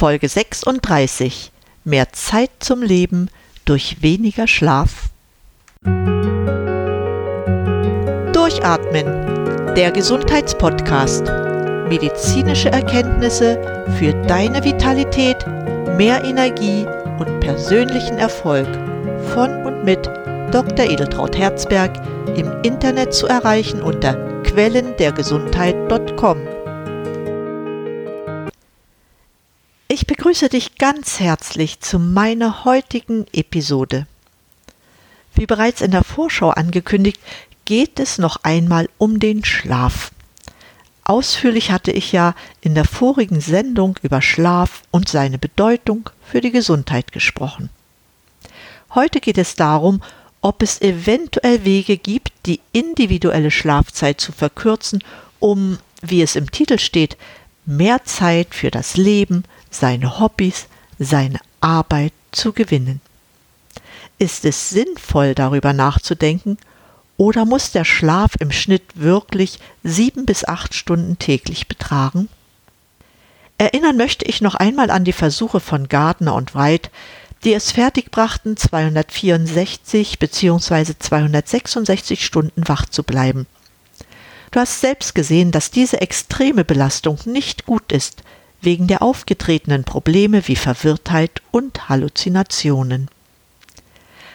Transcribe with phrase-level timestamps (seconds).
[0.00, 1.52] Folge 36.
[1.84, 3.28] Mehr Zeit zum Leben
[3.66, 5.10] durch weniger Schlaf.
[8.32, 9.74] Durchatmen.
[9.74, 11.24] Der Gesundheitspodcast.
[11.90, 15.36] Medizinische Erkenntnisse für deine Vitalität,
[15.98, 16.86] mehr Energie
[17.18, 18.68] und persönlichen Erfolg.
[19.34, 20.06] Von und mit
[20.50, 20.86] Dr.
[20.86, 21.92] Edeltraut Herzberg
[22.38, 24.14] im Internet zu erreichen unter
[24.44, 26.59] quellendergesundheit.com.
[29.92, 34.06] Ich begrüße dich ganz herzlich zu meiner heutigen Episode.
[35.34, 37.18] Wie bereits in der Vorschau angekündigt,
[37.64, 40.12] geht es noch einmal um den Schlaf.
[41.02, 46.52] Ausführlich hatte ich ja in der vorigen Sendung über Schlaf und seine Bedeutung für die
[46.52, 47.68] Gesundheit gesprochen.
[48.94, 50.04] Heute geht es darum,
[50.40, 55.02] ob es eventuell Wege gibt, die individuelle Schlafzeit zu verkürzen,
[55.40, 57.16] um, wie es im Titel steht,
[57.66, 60.66] mehr Zeit für das Leben, seine Hobbys,
[60.98, 63.00] seine Arbeit zu gewinnen.
[64.18, 66.58] Ist es sinnvoll, darüber nachzudenken,
[67.16, 72.28] oder muss der Schlaf im Schnitt wirklich sieben bis acht Stunden täglich betragen?
[73.58, 76.90] Erinnern möchte ich noch einmal an die Versuche von Gardner und Wright,
[77.44, 80.94] die es fertigbrachten, 264 bzw.
[80.98, 83.46] 266 Stunden wach zu bleiben.
[84.50, 88.22] Du hast selbst gesehen, dass diese extreme Belastung nicht gut ist,
[88.60, 93.08] wegen der aufgetretenen Probleme wie Verwirrtheit und Halluzinationen.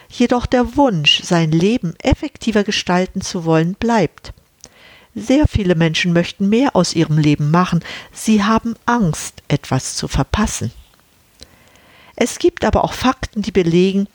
[0.08, 4.32] Jedoch der Wunsch, sein Leben effektiver gestalten zu wollen, bleibt.
[5.14, 7.82] Sehr viele Menschen möchten mehr aus ihrem Leben machen,
[8.12, 10.72] sie haben Angst, etwas zu verpassen.
[12.16, 14.08] Es gibt aber auch Fakten, die belegen,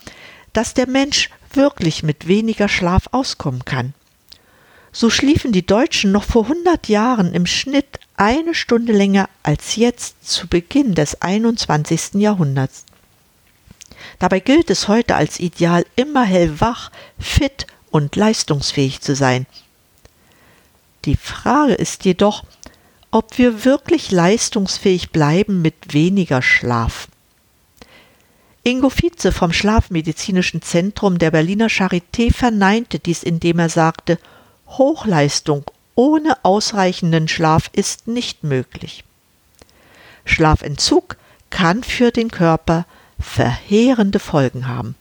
[0.54, 3.94] dass der Mensch wirklich mit weniger Schlaf auskommen kann.
[4.92, 10.30] So schliefen die Deutschen noch vor 100 Jahren im Schnitt eine Stunde länger als jetzt
[10.30, 12.22] zu Beginn des 21.
[12.22, 12.86] Jahrhunderts.
[14.20, 19.48] Dabei gilt es heute als Ideal, immer hellwach, fit und leistungsfähig zu sein.
[21.06, 22.44] Die Frage ist jedoch,
[23.10, 27.08] ob wir wirklich leistungsfähig bleiben mit weniger Schlaf.
[28.62, 34.20] Ingo Vize vom Schlafmedizinischen Zentrum der Berliner Charité verneinte dies, indem er sagte,
[34.68, 35.64] Hochleistung
[35.96, 39.04] ohne ausreichenden Schlaf ist nicht möglich.
[40.26, 41.18] Schlafentzug
[41.50, 42.86] kann für den Körper
[43.20, 44.96] verheerende Folgen haben.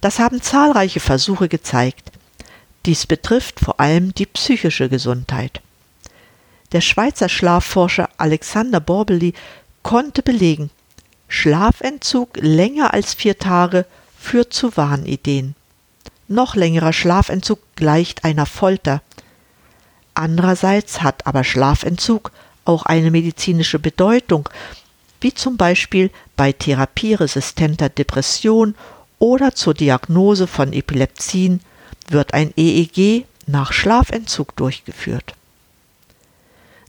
[0.00, 2.10] Das haben zahlreiche Versuche gezeigt.
[2.86, 5.60] Dies betrifft vor allem die psychische Gesundheit.
[6.72, 9.34] Der Schweizer Schlafforscher Alexander Borbeli
[9.82, 10.70] konnte belegen,
[11.28, 13.86] Schlafentzug länger als vier Tage
[14.18, 15.54] führt zu Wahnideen.
[16.28, 19.02] Noch längerer Schlafentzug gleicht einer Folter.
[20.14, 22.32] Andererseits hat aber Schlafentzug
[22.64, 24.48] auch eine medizinische Bedeutung,
[25.20, 28.74] wie zum Beispiel bei therapieresistenter Depression
[29.18, 31.60] oder zur Diagnose von Epilepsien
[32.08, 35.34] wird ein EEG nach Schlafentzug durchgeführt.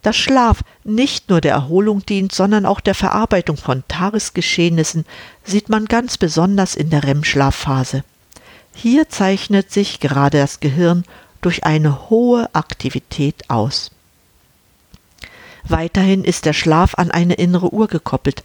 [0.01, 5.05] Dass Schlaf nicht nur der Erholung dient, sondern auch der Verarbeitung von Tagesgeschehnissen,
[5.45, 8.03] sieht man ganz besonders in der REM-Schlafphase.
[8.75, 11.05] Hier zeichnet sich gerade das Gehirn
[11.45, 13.91] durch eine hohe Aktivität aus.
[15.63, 18.43] Weiterhin ist der Schlaf an eine innere Uhr gekoppelt.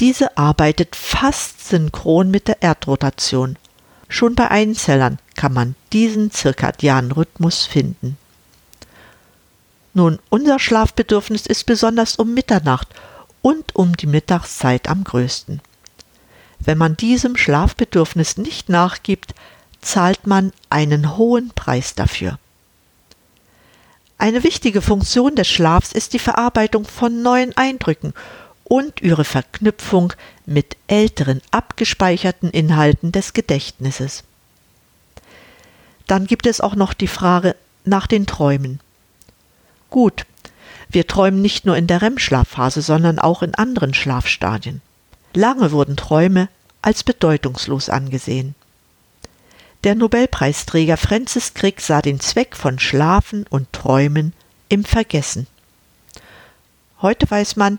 [0.00, 3.56] Diese arbeitet fast synchron mit der Erdrotation.
[4.08, 8.16] Schon bei Einzellern kann man diesen zirkadianen Rhythmus finden.
[9.92, 12.88] Nun, unser Schlafbedürfnis ist besonders um Mitternacht
[13.42, 15.60] und um die Mittagszeit am größten.
[16.58, 19.34] Wenn man diesem Schlafbedürfnis nicht nachgibt,
[19.80, 22.38] zahlt man einen hohen Preis dafür.
[24.18, 28.12] Eine wichtige Funktion des Schlafs ist die Verarbeitung von neuen Eindrücken
[28.64, 30.12] und ihre Verknüpfung
[30.44, 34.24] mit älteren abgespeicherten Inhalten des Gedächtnisses.
[36.06, 38.80] Dann gibt es auch noch die Frage nach den Träumen.
[39.88, 40.26] Gut,
[40.88, 44.82] wir träumen nicht nur in der REM-Schlafphase, sondern auch in anderen Schlafstadien.
[45.34, 46.48] Lange wurden Träume
[46.82, 48.54] als bedeutungslos angesehen.
[49.82, 54.34] Der Nobelpreisträger Francis Crick sah den Zweck von Schlafen und Träumen
[54.68, 55.46] im Vergessen.
[57.00, 57.78] Heute weiß man,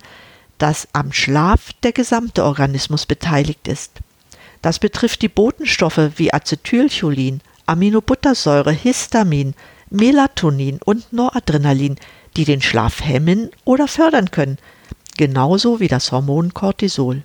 [0.57, 3.91] dass am Schlaf der gesamte Organismus beteiligt ist.
[4.63, 9.53] Das betrifft die Botenstoffe wie Acetylcholin, Aminobuttersäure, Histamin,
[9.91, 11.97] Melatonin und Noradrenalin,
[12.35, 14.57] die den Schlaf hemmen oder fördern können,
[15.17, 17.21] genauso wie das Hormon Cortisol.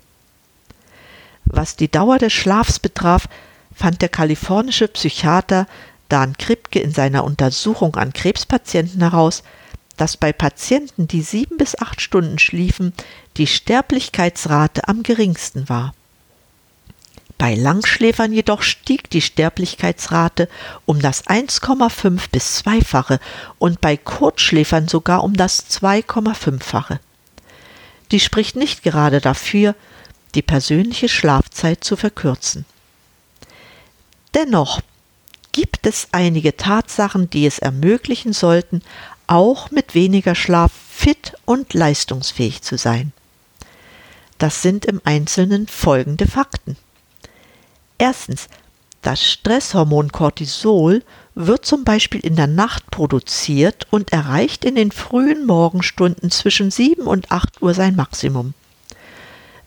[1.46, 3.26] Was die Dauer des Schlafs betraf,
[3.76, 5.67] fand der kalifornische Psychiater
[6.08, 9.43] Dan Kripke in seiner Untersuchung an Krebspatienten heraus,
[9.96, 12.93] dass bei Patienten, die sieben bis acht Stunden schliefen,
[13.37, 15.94] die Sterblichkeitsrate am geringsten war.
[17.38, 20.49] Bei Langschläfern jedoch stieg die Sterblichkeitsrate
[20.87, 23.20] um das 1,5 bis 2-fache
[23.58, 26.99] und bei Kurzschläfern sogar um das 2,5-fache.
[28.11, 29.75] Die spricht nicht gerade dafür,
[30.34, 32.64] die persönliche Schlafzeit zu verkürzen.
[34.36, 34.82] Dennoch
[35.52, 38.82] gibt es einige Tatsachen, die es ermöglichen sollten,
[39.26, 43.12] auch mit weniger Schlaf fit und leistungsfähig zu sein.
[44.36, 46.76] Das sind im Einzelnen folgende Fakten.
[47.96, 48.48] Erstens,
[49.00, 51.02] das Stresshormon Cortisol
[51.34, 57.06] wird zum Beispiel in der Nacht produziert und erreicht in den frühen Morgenstunden zwischen 7
[57.06, 58.52] und 8 Uhr sein Maximum.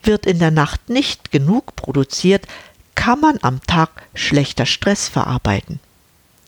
[0.04, 2.46] Wird in der Nacht nicht genug produziert,
[3.00, 5.80] kann man am Tag schlechter Stress verarbeiten.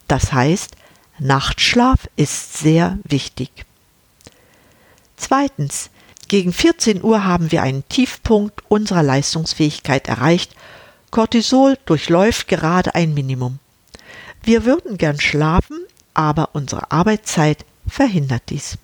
[0.06, 0.76] Das heißt,
[1.19, 3.64] Nachtschlaf ist sehr wichtig.
[5.16, 5.88] Zweitens,
[6.28, 10.54] gegen 14 Uhr haben wir einen Tiefpunkt unserer Leistungsfähigkeit erreicht
[11.10, 13.58] Cortisol durchläuft gerade ein Minimum.
[14.43, 15.78] Wir würden gern schlafen,
[16.12, 18.76] aber unsere Arbeitszeit verhindert dies.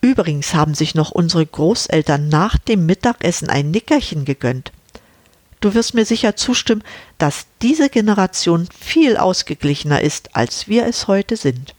[0.00, 4.72] Übrigens haben sich noch unsere Großeltern nach dem Mittagessen ein Nickerchen gegönnt.
[5.62, 6.82] Du wirst mir sicher zustimmen,
[7.18, 11.74] dass diese Generation viel ausgeglichener ist, als wir es heute sind.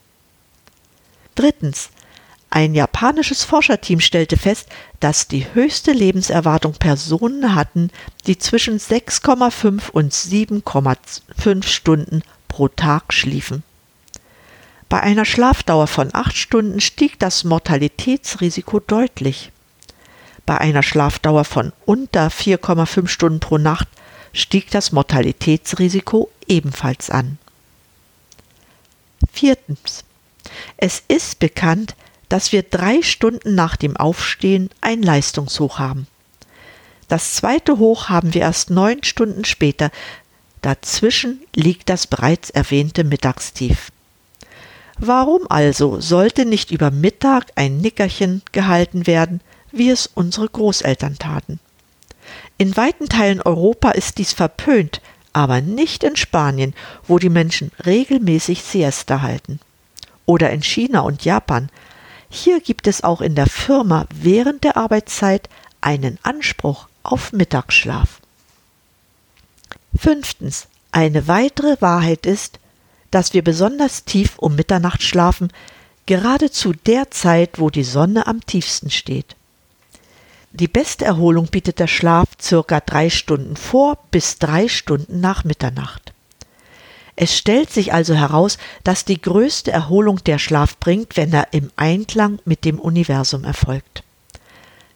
[1.36, 1.90] Drittens.
[2.50, 4.70] Ein japanisches Forscherteam stellte fest,
[5.00, 7.90] dass die höchste Lebenserwartung Personen hatten,
[8.26, 13.64] die zwischen 6,5 und 7,5 Stunden pro Tag schliefen.
[14.88, 19.52] Bei einer Schlafdauer von acht Stunden stieg das Mortalitätsrisiko deutlich.
[20.46, 23.88] Bei einer Schlafdauer von unter 4,5 Stunden pro Nacht
[24.34, 27.38] stieg das Mortalitätsrisiko ebenfalls an.
[29.32, 30.04] Viertens.
[30.78, 31.96] Es ist bekannt,
[32.30, 36.08] dass wir drei Stunden nach dem Aufstehen ein Leistungshoch haben.
[37.08, 39.92] Das zweite Hoch haben wir erst neun Stunden später.
[40.62, 43.92] Dazwischen liegt das bereits erwähnte Mittagstief.
[44.98, 49.42] Warum also sollte nicht über Mittag ein Nickerchen gehalten werden,
[49.74, 51.60] wie es unsere Großeltern taten?
[52.58, 55.02] In weiten Teilen Europa ist dies verpönt,
[55.34, 56.74] aber nicht in Spanien,
[57.08, 59.60] wo die Menschen regelmäßig Siesta halten.
[60.26, 61.70] Oder in China und Japan,
[62.30, 65.50] hier gibt es auch in der Firma während der Arbeitszeit
[65.82, 68.22] einen Anspruch auf Mittagsschlaf.
[69.96, 70.68] Fünftens.
[70.92, 72.60] Eine weitere Wahrheit ist,
[73.10, 75.52] dass wir besonders tief um Mitternacht schlafen,
[76.06, 79.36] gerade zu der Zeit, wo die Sonne am tiefsten steht.
[80.56, 86.14] Die beste Erholung bietet der Schlaf circa drei Stunden vor bis drei Stunden nach Mitternacht.
[87.16, 91.72] Es stellt sich also heraus, dass die größte Erholung der Schlaf bringt, wenn er im
[91.76, 94.04] Einklang mit dem Universum erfolgt.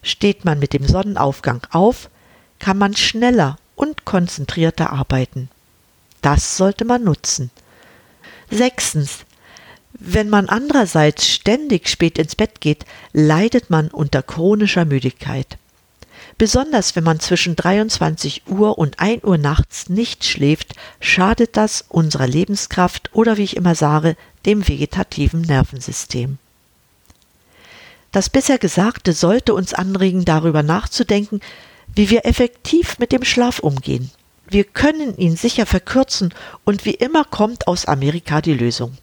[0.04, 2.12] Steht man mit dem Sonnenaufgang auf,
[2.60, 5.50] kann man schneller und konzentrierter arbeiten.
[6.22, 7.50] Das sollte man nutzen.
[8.52, 9.26] Sechstens.
[10.00, 15.58] Wenn man andererseits ständig spät ins Bett geht, leidet man unter chronischer Müdigkeit.
[16.38, 22.28] Besonders wenn man zwischen 23 Uhr und 1 Uhr nachts nicht schläft, schadet das unserer
[22.28, 24.16] Lebenskraft oder wie ich immer sage,
[24.46, 26.38] dem vegetativen Nervensystem.
[28.12, 31.42] Das bisher Gesagte sollte uns anregen, darüber nachzudenken,
[31.96, 34.12] wie wir effektiv mit dem Schlaf umgehen.
[34.48, 36.34] Wir können ihn sicher verkürzen
[36.66, 38.96] und wie immer kommt aus Amerika die Lösung.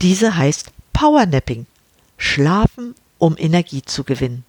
[0.00, 1.66] Diese heißt Powernapping.
[2.16, 4.44] Schlafen, um Energie zu gewinnen.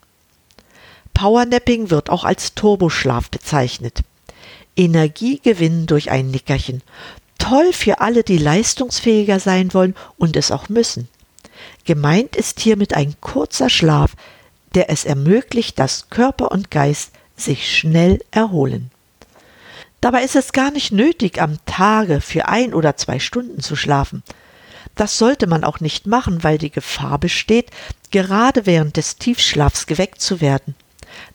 [1.14, 4.02] Powernapping wird auch als Turboschlaf bezeichnet.
[4.76, 6.82] Energiegewinn durch ein Nickerchen.
[7.38, 11.08] Toll für alle, die leistungsfähiger sein wollen und es auch müssen.
[11.86, 14.16] Gemeint ist hiermit ein kurzer Schlaf,
[14.74, 18.92] der es ermöglicht, dass Körper und Geist sich schnell erholen.
[20.02, 24.24] Dabei ist es gar nicht nötig, am Tage für ein oder zwei Stunden zu schlafen.
[24.96, 27.72] Das sollte man auch nicht machen, weil die Gefahr besteht,
[28.12, 30.76] gerade während des Tiefschlafs geweckt zu werden.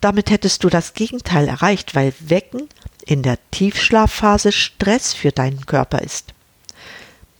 [0.00, 2.68] Damit hättest du das Gegenteil erreicht, weil Wecken
[3.04, 6.34] in der Tiefschlafphase Stress für deinen Körper ist.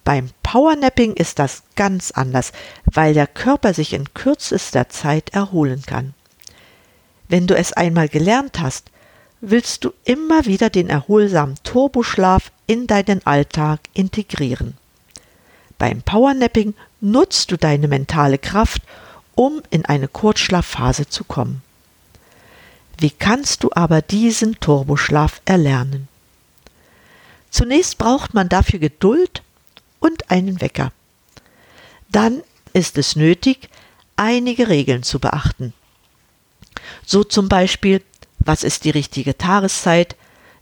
[0.05, 2.53] Beim Powernapping ist das ganz anders,
[2.87, 6.15] weil der Körper sich in kürzester Zeit erholen kann.
[7.29, 8.91] Wenn du es einmal gelernt hast,
[9.41, 14.79] willst du immer wieder den erholsamen Turboschlaf in deinen Alltag integrieren.
[15.79, 18.83] Beim Powernapping nutzt du deine mentale Kraft,
[19.35, 21.63] um in eine Kurzschlafphase zu kommen.
[22.99, 26.09] Wie kannst du aber diesen Turboschlaf erlernen?
[27.51, 29.43] Zunächst braucht man dafür Geduld
[30.01, 30.93] und einen Wecker.
[32.11, 32.43] Dann
[32.73, 33.69] ist es nötig,
[34.17, 35.73] einige Regeln zu beachten.
[37.07, 38.03] So zum Beispiel,
[38.41, 40.17] was ist die richtige Tageszeit,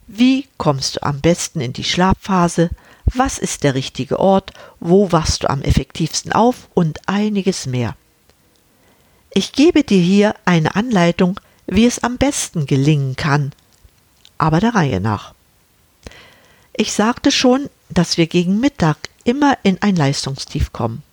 [0.07, 2.69] wie kommst du am besten in die Schlafphase,
[3.05, 7.95] was ist der richtige Ort, wo wachst du am effektivsten auf und einiges mehr.
[9.33, 13.51] Ich gebe dir hier eine Anleitung, wie es am besten gelingen kann,
[14.37, 15.33] aber der Reihe nach.
[16.73, 21.03] Ich sagte schon, dass wir gegen Mittag immer in ein Leistungstief kommen.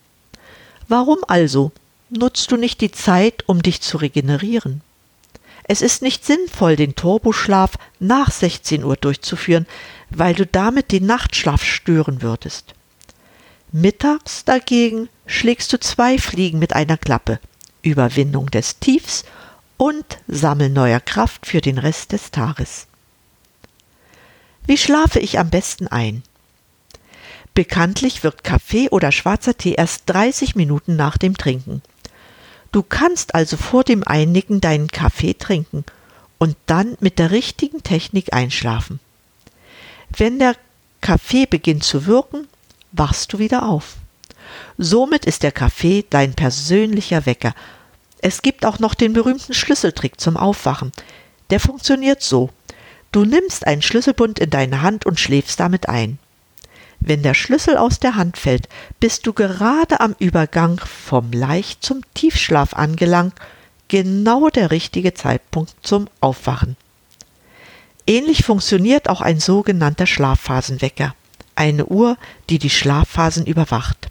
[0.88, 1.72] Warum also
[2.10, 4.82] nutzt du nicht die Zeit, um dich zu regenerieren?
[5.64, 9.66] Es ist nicht sinnvoll, den Turboschlaf nach 16 Uhr durchzuführen,
[10.10, 12.74] weil du damit den Nachtschlaf stören würdest.
[13.72, 17.40] Mittags dagegen schlägst du zwei Fliegen mit einer Klappe.
[17.82, 19.24] Überwindung des Tiefs
[19.76, 22.86] und Sammel neuer Kraft für den Rest des Tages.
[24.66, 26.22] Wie schlafe ich am besten ein?
[27.54, 31.82] Bekanntlich wird Kaffee oder schwarzer Tee erst 30 Minuten nach dem Trinken.
[32.74, 35.84] Du kannst also vor dem Einnicken deinen Kaffee trinken
[36.38, 38.98] und dann mit der richtigen Technik einschlafen.
[40.10, 40.56] Wenn der
[41.00, 42.48] Kaffee beginnt zu wirken,
[42.90, 43.94] wachst du wieder auf.
[44.76, 47.54] Somit ist der Kaffee dein persönlicher Wecker.
[48.18, 50.90] Es gibt auch noch den berühmten Schlüsseltrick zum Aufwachen.
[51.50, 52.50] Der funktioniert so.
[53.12, 56.18] Du nimmst einen Schlüsselbund in deine Hand und schläfst damit ein.
[57.06, 58.66] Wenn der Schlüssel aus der Hand fällt,
[58.98, 63.34] bist du gerade am Übergang vom Leicht zum Tiefschlaf angelangt,
[63.88, 66.78] genau der richtige Zeitpunkt zum Aufwachen.
[68.06, 71.14] Ähnlich funktioniert auch ein sogenannter Schlafphasenwecker,
[71.54, 72.16] eine Uhr,
[72.48, 74.08] die die Schlafphasen überwacht.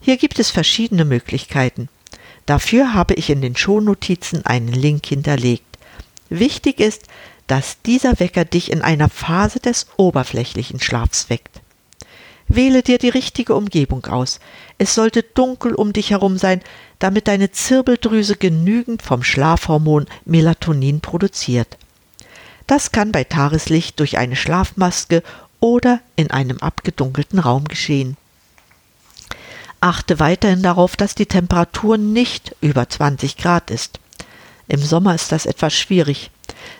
[0.00, 1.88] Hier gibt es verschiedene Möglichkeiten.
[2.46, 5.78] Dafür habe ich in den Shownotizen einen Link hinterlegt.
[6.30, 7.04] Wichtig ist,
[7.46, 11.60] dass dieser Wecker dich in einer Phase des oberflächlichen Schlafs weckt.
[12.48, 14.38] Wähle dir die richtige Umgebung aus.
[14.78, 16.60] Es sollte dunkel um dich herum sein,
[16.98, 21.78] damit deine Zirbeldrüse genügend vom Schlafhormon Melatonin produziert.
[22.66, 25.22] Das kann bei Tageslicht durch eine Schlafmaske
[25.60, 28.16] oder in einem abgedunkelten Raum geschehen.
[29.80, 34.00] Achte weiterhin darauf, dass die Temperatur nicht über 20 Grad ist.
[34.66, 36.30] Im Sommer ist das etwas schwierig.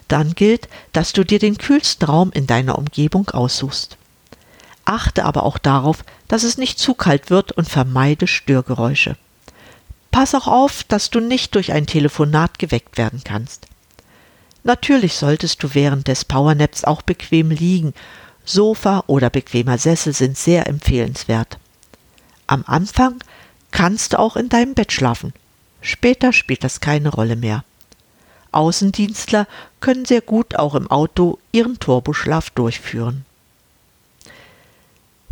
[0.08, 3.98] Dann gilt, dass du dir den kühlsten Raum in deiner Umgebung aussuchst.
[4.84, 9.16] Achte aber auch darauf, dass es nicht zu kalt wird und vermeide Störgeräusche.
[10.10, 13.66] Pass auch auf, dass du nicht durch ein Telefonat geweckt werden kannst.
[14.62, 17.94] Natürlich solltest du während des Powernaps auch bequem liegen.
[18.44, 21.58] Sofa oder bequemer Sessel sind sehr empfehlenswert.
[22.46, 23.16] Am Anfang
[23.70, 25.32] kannst du auch in deinem Bett schlafen.
[25.80, 27.64] Später spielt das keine Rolle mehr.
[28.52, 29.46] Außendienstler
[29.80, 33.26] können sehr gut auch im Auto ihren Turboschlaf durchführen.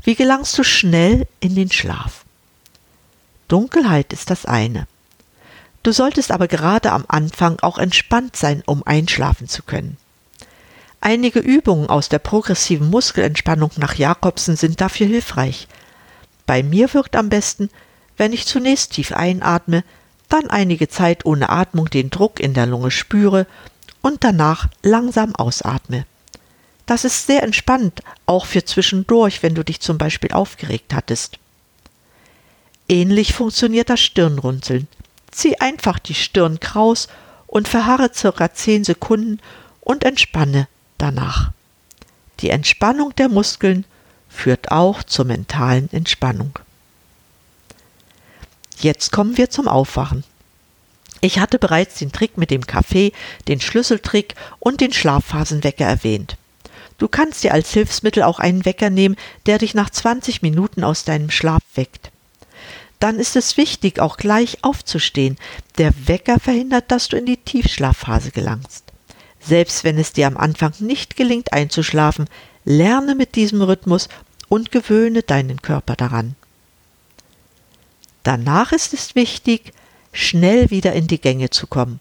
[0.04, 2.24] Wie gelangst du schnell in den Schlaf?
[3.46, 4.88] Dunkelheit ist das eine.
[5.82, 9.96] Du solltest aber gerade am Anfang auch entspannt sein, um einschlafen zu können.
[11.00, 15.68] Einige Übungen aus der progressiven Muskelentspannung nach Jakobsen sind dafür hilfreich.
[16.46, 17.70] Bei mir wirkt am besten,
[18.16, 19.84] wenn ich zunächst tief einatme,
[20.28, 23.46] dann einige Zeit ohne Atmung den Druck in der Lunge spüre
[24.00, 26.06] und danach langsam ausatme.
[26.86, 31.38] Das ist sehr entspannt, auch für zwischendurch, wenn du dich zum Beispiel aufgeregt hattest.
[32.88, 34.88] Ähnlich funktioniert das Stirnrunzeln.
[35.30, 37.08] Zieh einfach die Stirn kraus
[37.46, 39.40] und verharre circa zehn Sekunden
[39.80, 41.52] und entspanne danach.
[42.40, 43.84] Die Entspannung der Muskeln
[44.28, 46.58] führt auch zur mentalen Entspannung.
[48.80, 50.24] Jetzt kommen wir zum Aufwachen.
[51.20, 53.12] Ich hatte bereits den Trick mit dem Kaffee,
[53.46, 56.36] den Schlüsseltrick und den Schlafphasenwecker erwähnt.
[56.98, 61.04] Du kannst dir als Hilfsmittel auch einen Wecker nehmen, der dich nach 20 Minuten aus
[61.04, 62.10] deinem Schlaf weckt.
[63.00, 65.36] Dann ist es wichtig, auch gleich aufzustehen.
[65.78, 68.84] Der Wecker verhindert, dass du in die Tiefschlafphase gelangst.
[69.40, 72.26] Selbst wenn es dir am Anfang nicht gelingt einzuschlafen,
[72.64, 74.08] lerne mit diesem Rhythmus
[74.48, 76.36] und gewöhne deinen Körper daran.
[78.22, 79.72] Danach ist es wichtig,
[80.12, 81.98] schnell wieder in die Gänge zu kommen.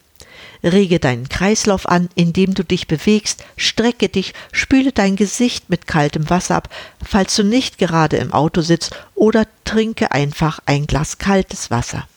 [0.64, 6.30] Rege deinen Kreislauf an, indem du dich bewegst, strecke dich, spüle dein Gesicht mit kaltem
[6.30, 6.70] Wasser ab,
[7.04, 12.08] falls du nicht gerade im Auto sitzt, oder trinke einfach ein Glas kaltes Wasser.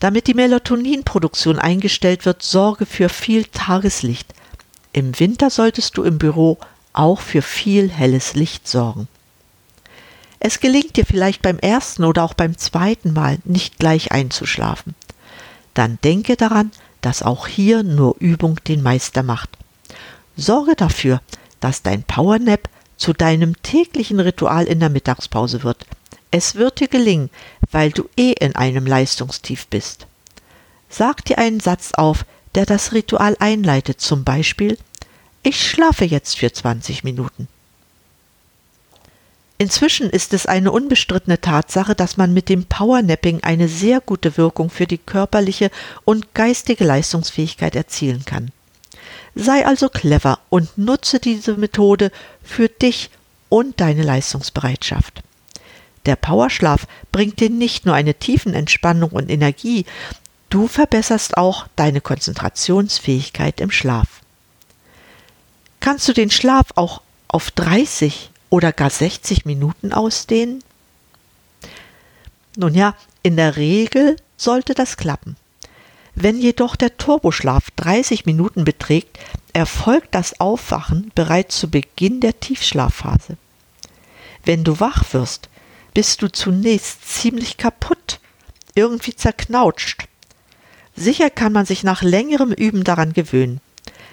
[0.00, 4.34] Damit die Melatoninproduktion eingestellt wird, sorge für viel Tageslicht.
[4.92, 6.58] Im Winter solltest du im Büro
[6.92, 9.08] auch für viel helles Licht sorgen.
[10.40, 14.94] Es gelingt dir vielleicht beim ersten oder auch beim zweiten Mal nicht gleich einzuschlafen.
[15.74, 19.50] Dann denke daran, dass auch hier nur Übung den Meister macht.
[20.36, 21.20] Sorge dafür,
[21.60, 25.86] dass dein Powernap zu deinem täglichen Ritual in der Mittagspause wird.
[26.30, 27.30] Es wird dir gelingen,
[27.70, 30.06] weil du eh in einem Leistungstief bist.
[30.88, 34.78] Sag dir einen Satz auf, der das Ritual einleitet, zum Beispiel
[35.42, 37.48] Ich schlafe jetzt für 20 Minuten.
[39.64, 44.68] Inzwischen ist es eine unbestrittene Tatsache, dass man mit dem Powernapping eine sehr gute Wirkung
[44.68, 45.70] für die körperliche
[46.04, 48.50] und geistige Leistungsfähigkeit erzielen kann.
[49.34, 53.08] Sei also clever und nutze diese Methode für dich
[53.48, 55.22] und deine Leistungsbereitschaft.
[56.04, 59.86] Der Powerschlaf bringt dir nicht nur eine Tiefenentspannung und Energie,
[60.50, 64.08] du verbesserst auch deine Konzentrationsfähigkeit im Schlaf.
[65.80, 70.62] Kannst du den Schlaf auch auf 30 oder gar 60 Minuten ausdehnen?
[72.54, 72.94] Nun ja,
[73.24, 75.34] in der Regel sollte das klappen.
[76.14, 79.18] Wenn jedoch der Turboschlaf 30 Minuten beträgt,
[79.52, 83.36] erfolgt das Aufwachen bereits zu Beginn der Tiefschlafphase.
[84.44, 85.48] Wenn du wach wirst,
[85.92, 88.20] bist du zunächst ziemlich kaputt,
[88.76, 90.06] irgendwie zerknautscht.
[90.94, 93.60] Sicher kann man sich nach längerem Üben daran gewöhnen.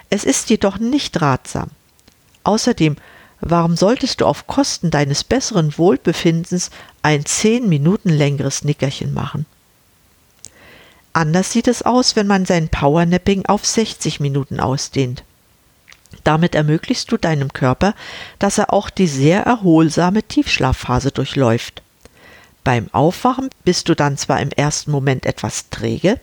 [0.09, 1.69] Es ist jedoch nicht ratsam.
[2.43, 2.95] Außerdem,
[3.41, 6.69] warum solltest du auf Kosten deines besseren Wohlbefindens
[7.01, 9.45] ein zehn Minuten längeres Nickerchen machen?
[11.13, 15.23] Anders sieht es aus, wenn man sein Powernapping auf 60 Minuten ausdehnt.
[16.23, 17.95] Damit ermöglichst du deinem Körper,
[18.39, 21.81] dass er auch die sehr erholsame Tiefschlafphase durchläuft.
[22.63, 26.19] Beim Aufwachen bist du dann zwar im ersten Moment etwas träge,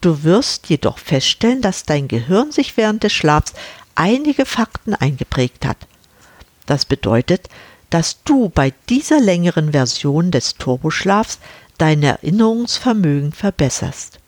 [0.00, 3.54] du wirst jedoch feststellen, dass dein Gehirn sich während des Schlafs
[3.94, 5.78] einige Fakten eingeprägt hat.
[6.72, 7.50] Das bedeutet,
[7.90, 11.38] dass du bei dieser längeren Version des Turboschlafs
[11.76, 14.18] dein Erinnerungsvermögen verbesserst.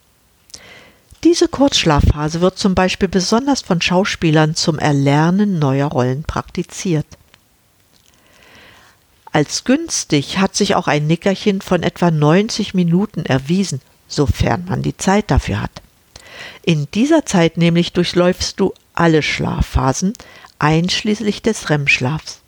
[1.22, 7.06] Diese Kurzschlafphase wird zum Beispiel besonders von Schauspielern zum Erlernen neuer Rollen praktiziert.
[9.32, 14.98] Als günstig hat sich auch ein Nickerchen von etwa 90 Minuten erwiesen, sofern man die
[14.98, 15.80] Zeit dafür hat.
[16.62, 20.12] In dieser Zeit nämlich durchläufst du alle Schlafphasen,
[20.58, 22.40] einschließlich des REM-Schlafs.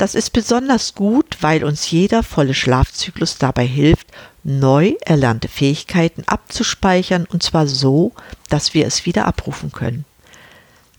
[0.00, 4.06] Das ist besonders gut, weil uns jeder volle Schlafzyklus dabei hilft,
[4.44, 8.12] neu erlernte Fähigkeiten abzuspeichern und zwar so,
[8.48, 10.06] dass wir es wieder abrufen können.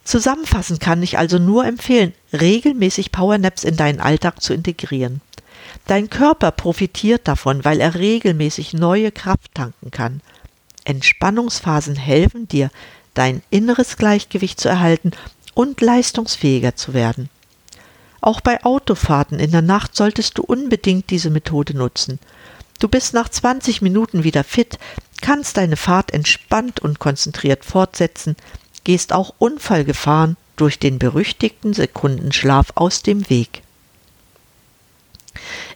[0.03, 5.21] Zusammenfassend kann ich also nur empfehlen, regelmäßig Powernaps in deinen Alltag zu integrieren.
[5.87, 10.21] Dein Körper profitiert davon, weil er regelmäßig neue Kraft tanken kann.
[10.85, 12.69] Entspannungsphasen helfen dir,
[13.13, 15.11] dein inneres Gleichgewicht zu erhalten
[15.53, 17.29] und leistungsfähiger zu werden.
[18.21, 22.19] Auch bei Autofahrten in der Nacht solltest du unbedingt diese Methode nutzen.
[22.79, 24.77] Du bist nach 20 Minuten wieder fit,
[25.21, 28.35] kannst deine Fahrt entspannt und konzentriert fortsetzen,
[28.83, 33.63] gehst auch Unfallgefahren durch den berüchtigten Sekundenschlaf aus dem Weg.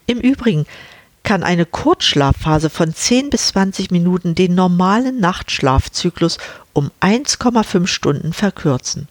[0.05, 0.65] Im Übrigen
[1.23, 6.37] kann eine Kurzschlafphase von 10 bis 20 Minuten den normalen Nachtschlafzyklus
[6.73, 9.07] um 1,5 Stunden verkürzen.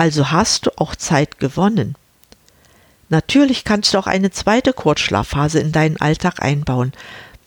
[0.00, 1.94] Also hast du auch Zeit gewonnen.
[3.10, 6.94] Natürlich kannst du auch eine zweite Kurzschlafphase in deinen Alltag einbauen.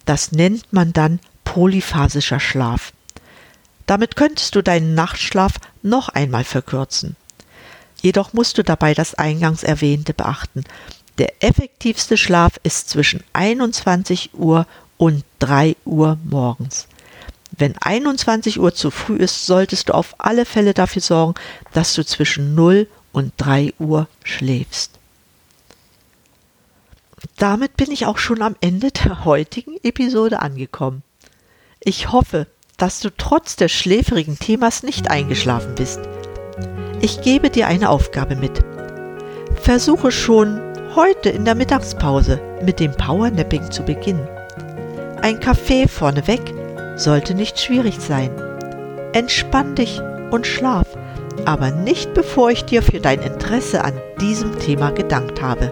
[0.05, 2.93] Das nennt man dann polyphasischer Schlaf.
[3.87, 7.15] Damit könntest du deinen Nachtschlaf noch einmal verkürzen.
[8.03, 10.63] Jedoch musst du dabei das eingangs erwähnte beachten.
[11.17, 16.87] Der effektivste Schlaf ist zwischen 21 Uhr und 3 Uhr morgens.
[17.63, 21.35] Wenn 21 Uhr zu früh ist, solltest du auf alle Fälle dafür sorgen,
[21.71, 24.91] dass du zwischen 0 und 3 Uhr schläfst.
[27.37, 31.03] Damit bin ich auch schon am Ende der heutigen Episode angekommen.
[31.79, 36.01] Ich hoffe, dass du trotz des schläfrigen Themas nicht eingeschlafen bist.
[36.99, 38.61] Ich gebe dir eine Aufgabe mit.
[39.61, 40.59] Versuche schon
[40.95, 44.27] heute in der Mittagspause mit dem Powernapping zu beginnen.
[45.21, 46.62] Ein Kaffee vorneweg
[46.95, 48.31] sollte nicht schwierig sein.
[49.13, 50.01] Entspann dich
[50.31, 50.87] und schlaf,
[51.45, 55.71] aber nicht bevor ich dir für dein Interesse an diesem Thema gedankt habe.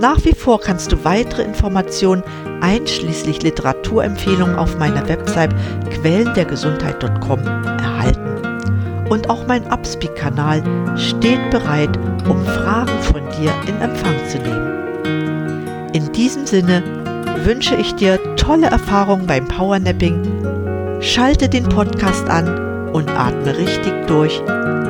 [0.00, 2.24] Nach wie vor kannst du weitere Informationen
[2.60, 5.54] einschließlich Literaturempfehlungen auf meiner Website
[5.90, 9.08] quellendergesundheit.com erhalten.
[9.08, 10.62] Und auch mein Upspeak-Kanal
[10.96, 11.96] steht bereit,
[12.28, 15.90] um Fragen von dir in Empfang zu nehmen.
[15.92, 17.01] In diesem Sinne
[17.44, 21.00] wünsche ich dir tolle Erfahrungen beim Powernapping.
[21.00, 24.40] Schalte den Podcast an und atme richtig durch.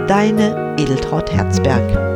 [0.07, 2.12] Deine Edeltraut Herzberg.